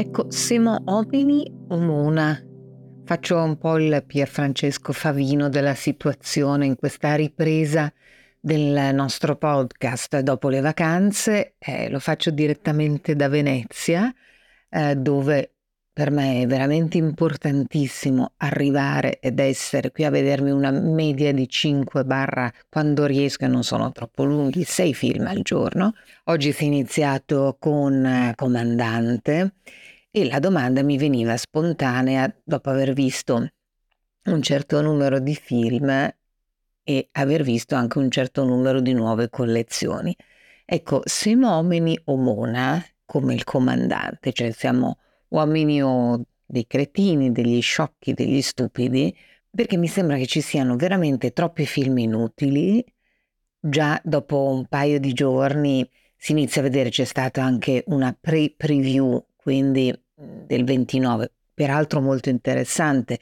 [0.00, 2.40] Ecco, siamo uomini o mona?
[3.04, 7.92] Faccio un po' il Pier Francesco Favino della situazione in questa ripresa
[8.38, 11.56] del nostro podcast dopo le vacanze.
[11.58, 14.14] Eh, lo faccio direttamente da Venezia,
[14.70, 15.54] eh, dove
[15.98, 22.04] per me è veramente importantissimo arrivare ed essere qui a vedermi una media di 5
[22.04, 25.94] barra quando riesco e non sono troppo lunghi, 6 film al giorno.
[26.26, 29.54] Oggi si è iniziato con eh, Comandante
[30.12, 33.48] e la domanda mi veniva spontanea dopo aver visto
[34.26, 35.88] un certo numero di film
[36.84, 40.14] e aver visto anche un certo numero di nuove collezioni.
[40.64, 47.60] Ecco, siamo uomini o mona come il comandante, cioè siamo uomini o dei cretini, degli
[47.60, 49.14] sciocchi, degli stupidi,
[49.50, 52.84] perché mi sembra che ci siano veramente troppi film inutili.
[53.60, 59.24] Già dopo un paio di giorni si inizia a vedere, c'è stata anche una pre-preview,
[59.36, 63.18] quindi del 29, peraltro molto interessante.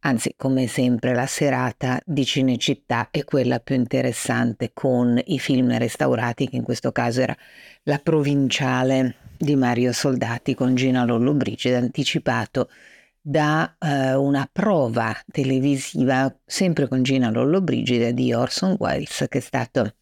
[0.00, 6.48] Anzi, come sempre, la serata di Cinecittà è quella più interessante con i film restaurati,
[6.48, 7.36] che in questo caso era
[7.84, 12.68] La provinciale di Mario Soldati con Gina Lollobrigida, anticipato
[13.20, 19.94] da eh, una prova televisiva, sempre con Gina Lollobrigida, di Orson Welles, che è stato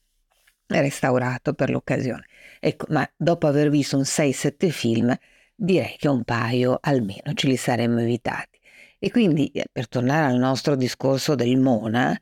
[0.66, 2.26] restaurato per l'occasione.
[2.60, 5.16] Ecco, ma dopo aver visto un 6-7 film,
[5.54, 8.58] direi che un paio almeno ce li saremmo evitati.
[8.98, 12.18] E quindi, eh, per tornare al nostro discorso del Mona,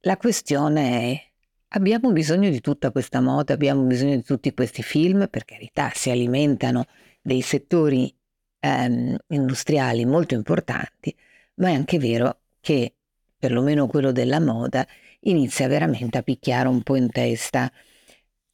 [0.00, 1.31] la questione è
[1.74, 6.10] Abbiamo bisogno di tutta questa moda, abbiamo bisogno di tutti questi film, per carità, si
[6.10, 6.84] alimentano
[7.22, 8.14] dei settori
[8.60, 11.16] ehm, industriali molto importanti,
[11.54, 12.96] ma è anche vero che
[13.38, 14.86] perlomeno quello della moda
[15.20, 17.72] inizia veramente a picchiare un po' in testa.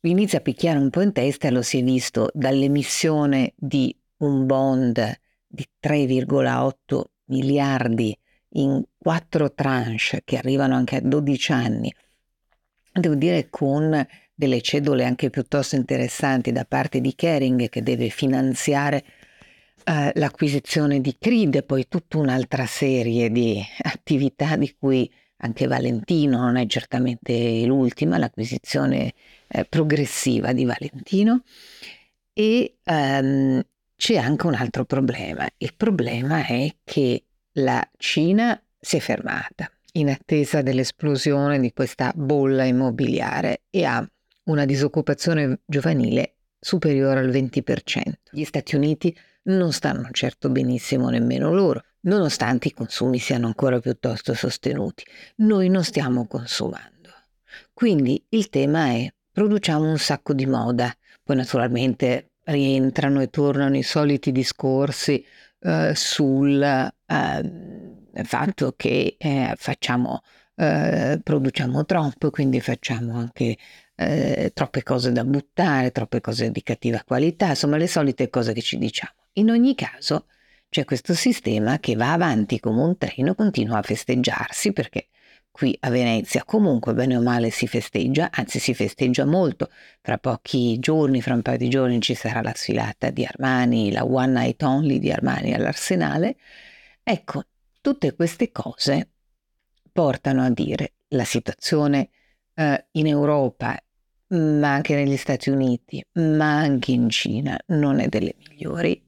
[0.02, 5.20] Inizia a picchiare un po' in testa lo si è visto dall'emissione di un bond
[5.44, 8.16] di 3,8 miliardi
[8.50, 11.92] in quattro tranche che arrivano anche a 12 anni
[12.98, 19.04] devo dire con delle cedole anche piuttosto interessanti da parte di Kering che deve finanziare
[19.84, 26.38] eh, l'acquisizione di Creed e poi tutta un'altra serie di attività di cui anche Valentino
[26.38, 29.14] non è certamente l'ultima, l'acquisizione
[29.48, 31.42] eh, progressiva di Valentino
[32.32, 33.62] e ehm,
[33.96, 35.48] c'è anche un altro problema.
[35.56, 42.64] Il problema è che la Cina si è fermata in attesa dell'esplosione di questa bolla
[42.64, 44.06] immobiliare e ha
[44.44, 48.12] una disoccupazione giovanile superiore al 20%.
[48.30, 54.34] Gli Stati Uniti non stanno certo benissimo nemmeno loro, nonostante i consumi siano ancora piuttosto
[54.34, 55.04] sostenuti.
[55.36, 57.10] Noi non stiamo consumando.
[57.72, 63.82] Quindi il tema è produciamo un sacco di moda, poi naturalmente rientrano e tornano i
[63.82, 65.24] soliti discorsi
[65.60, 67.87] eh, sul eh,
[68.24, 70.22] fatto che eh, facciamo,
[70.56, 73.56] eh, produciamo troppo, quindi facciamo anche
[73.96, 78.60] eh, troppe cose da buttare, troppe cose di cattiva qualità, insomma le solite cose che
[78.62, 79.12] ci diciamo.
[79.34, 80.26] In ogni caso
[80.68, 85.08] c'è questo sistema che va avanti come un treno, continua a festeggiarsi perché
[85.50, 89.70] qui a Venezia comunque bene o male si festeggia, anzi si festeggia molto.
[90.00, 94.04] Fra pochi giorni, fra un paio di giorni ci sarà la sfilata di Armani, la
[94.04, 96.36] One Night Only di Armani all'Arsenale.
[97.02, 97.44] Ecco,
[97.88, 99.12] Tutte queste cose
[99.90, 102.10] portano a dire la situazione
[102.52, 103.82] eh, in Europa,
[104.26, 109.02] ma anche negli Stati Uniti, ma anche in Cina, non è delle migliori.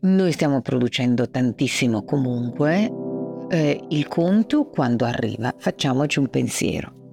[0.00, 2.90] Noi stiamo producendo tantissimo comunque.
[3.50, 7.05] Eh, il conto quando arriva, facciamoci un pensiero.